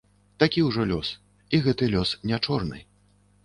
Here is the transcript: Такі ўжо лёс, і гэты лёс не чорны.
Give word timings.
Такі 0.43 0.63
ўжо 0.67 0.85
лёс, 0.93 1.11
і 1.57 1.61
гэты 1.67 1.93
лёс 1.95 2.17
не 2.33 2.43
чорны. 2.45 2.85